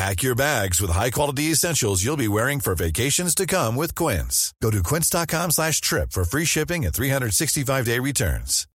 [0.00, 4.54] Pack your bags with high-quality essentials you'll be wearing for vacations to come with Quince.
[4.62, 8.66] Go to quince.com slash trip for free shipping and 365-day returns.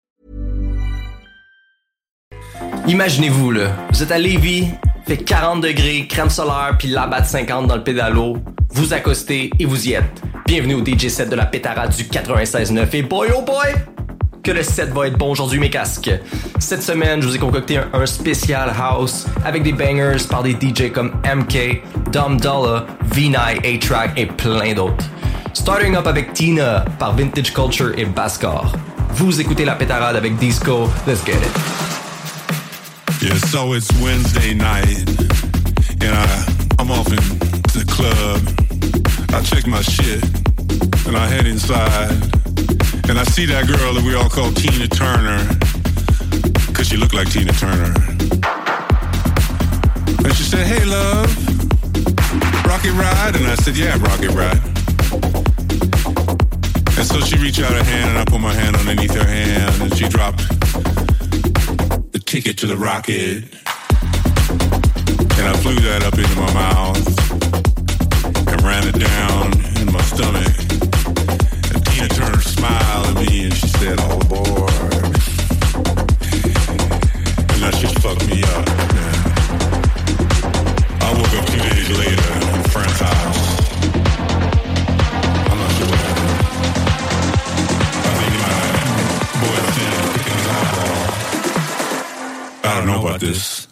[2.88, 4.68] Imaginez-vous, là, vous êtes à Lévis,
[5.08, 8.38] fait 40 degrés, crème solaire, puis la batte 50 dans le pédalo.
[8.70, 10.21] Vous accostez et vous y êtes.
[10.46, 13.74] Bienvenue au DJ set de la pétarade du 96.9 et boy oh boy!
[14.46, 16.12] Que le set va être bon aujourd'hui, mes casques.
[16.60, 20.91] Cette semaine, je vous ai concocté un, spécial house avec des bangers par des DJ
[20.93, 25.04] comme MK, Dom Dollar, V9, A-Track et plein d'autres.
[25.54, 28.71] Starting up avec Tina par Vintage Culture et Bascar.
[29.15, 31.52] Vous écoutez la pétarade avec Disco, let's get it.
[33.24, 35.09] Yeah, so it's Wednesday night,
[36.02, 36.15] and
[36.80, 38.41] I'm off into the club.
[39.34, 40.24] I check my shit,
[41.07, 42.13] and I head inside,
[43.10, 45.38] and I see that girl that we all call Tina Turner,
[46.74, 47.94] cause she looked like Tina Turner.
[50.24, 51.30] And she said, hey love,
[52.66, 53.36] rocket ride?
[53.36, 54.62] And I said, yeah, rocket ride.
[56.98, 59.82] And so she reached out her hand, and I put my hand underneath her hand,
[59.82, 60.40] and she dropped
[62.12, 63.44] the ticket to the rocket.
[65.38, 67.06] And I flew that up into my mouth
[68.48, 70.65] and ran it down in my stomach.
[72.66, 74.72] Smiled at me and she said, oh, all aboard.
[77.52, 78.66] And that shit fucked me up,
[78.96, 79.18] man.
[81.00, 83.42] I woke up two days later in a friend's house.
[85.46, 86.34] I'm not sure what happened.
[88.02, 88.58] I think my
[89.46, 91.06] boyfriend picking his eyeball.
[92.64, 93.65] I don't know about this.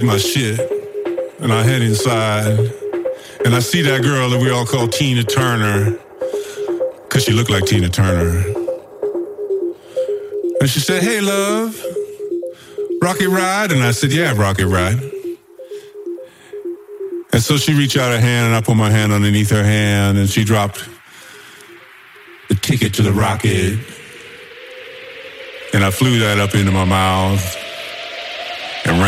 [0.00, 0.58] Check my shit,
[1.40, 2.58] and I head inside,
[3.44, 5.98] and I see that girl that we all call Tina Turner,
[7.10, 8.42] cause she looked like Tina Turner.
[10.58, 11.78] And she said, "Hey, love,
[13.02, 14.98] rocket ride?" And I said, "Yeah, rocket ride."
[17.34, 20.16] And so she reached out her hand, and I put my hand underneath her hand,
[20.16, 20.82] and she dropped
[22.48, 23.78] the ticket to the rocket.
[25.74, 27.59] And I flew that up into my mouth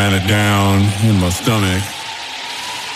[0.02, 1.82] ran it down in my stomach.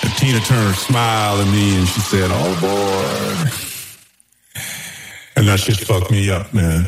[0.02, 3.50] And Tina Turner smiled at me and she said, Oh boy.
[5.36, 6.84] And that shit fucked me up, man.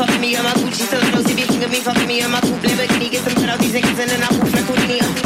[0.00, 2.30] fucking me on my Gucci, so no see bitch, you can be fucking me on
[2.30, 5.00] my coupe Lamborghini, get some cut out these niggas and then I poof like Houdini,
[5.00, 5.19] uh.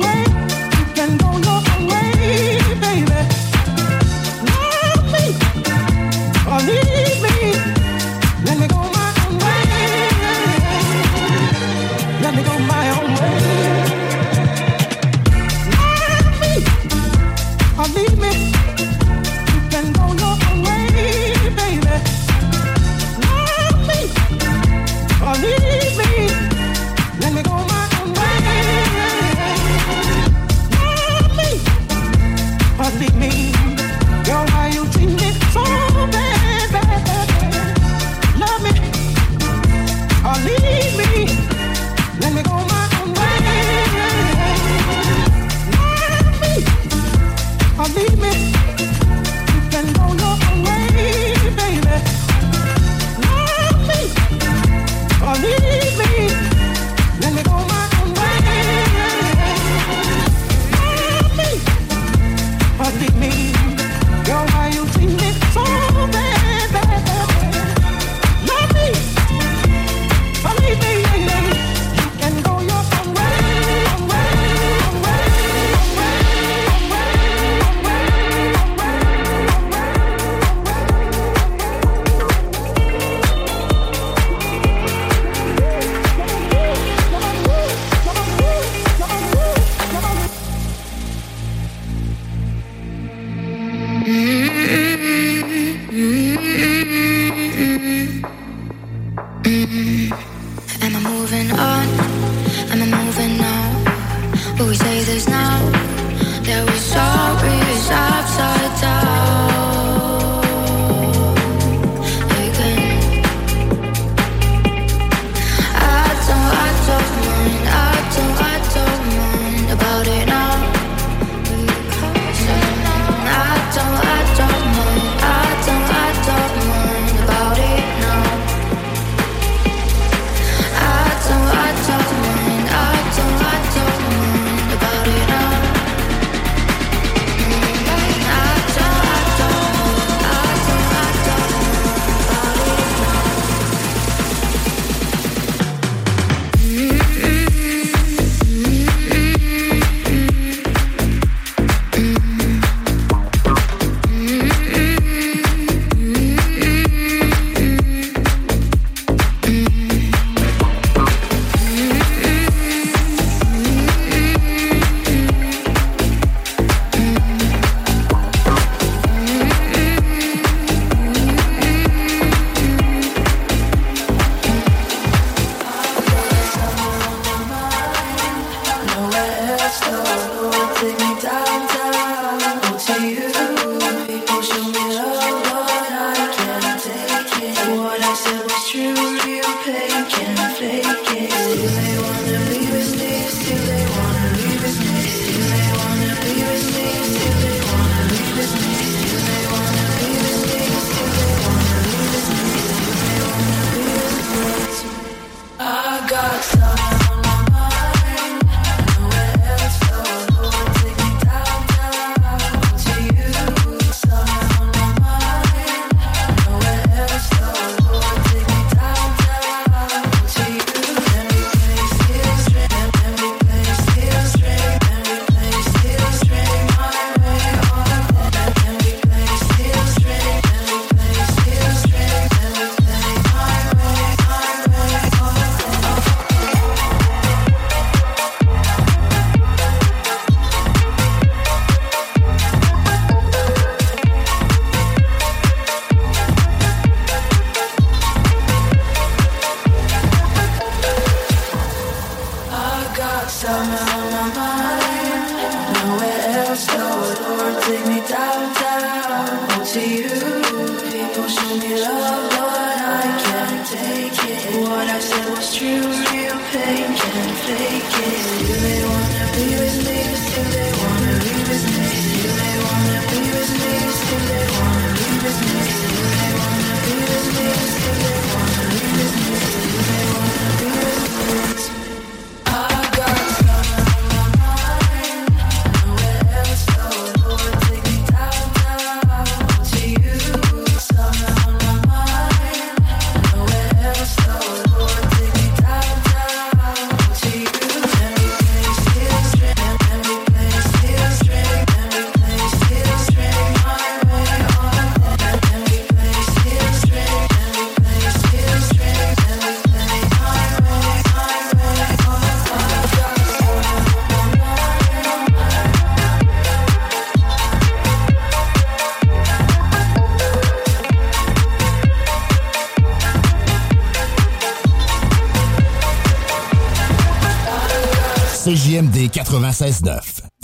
[0.00, 0.31] Mind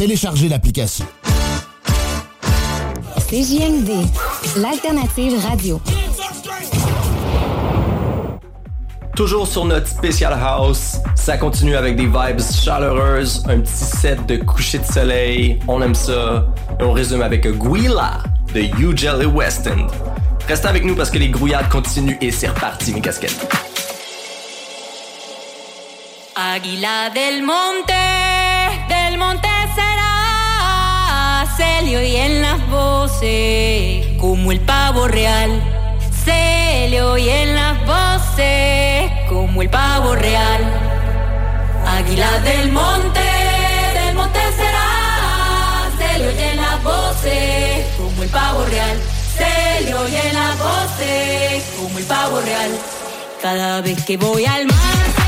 [0.08, 1.04] Téléchargez l'application.
[3.28, 3.90] CJMD,
[4.56, 5.82] l'alternative radio.
[9.14, 14.36] Toujours sur notre spécial house, ça continue avec des vibes chaleureuses, un petit set de
[14.38, 16.46] coucher de soleil, on aime ça.
[16.80, 18.22] Et on résume avec Guila
[18.54, 19.88] de You Jelly West End.
[20.48, 23.46] Restez avec nous parce que les grouillades continuent et c'est reparti mes casquettes.
[26.34, 28.07] Águila del monte,
[31.58, 35.50] se le oyen las voces como el pavo real.
[36.24, 40.62] Se le oyen las voces como el pavo real.
[41.84, 43.26] Águila del monte,
[43.98, 48.96] del monte será, se le oyen las voces como el pavo real.
[49.36, 52.70] Se le oyen las voces como el pavo real.
[53.42, 55.27] Cada vez que voy al mar